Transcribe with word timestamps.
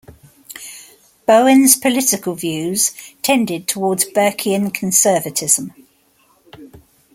Bowen's 1.27 1.75
political 1.75 2.33
views 2.33 2.91
tended 3.21 3.67
towards 3.67 4.03
Burkean 4.09 4.73
conservatism. 4.73 5.73